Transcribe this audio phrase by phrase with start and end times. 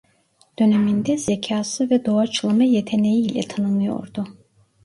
[0.59, 4.27] Döneminde zekası ve doğaçlama yeteneği ile tanınıyordu.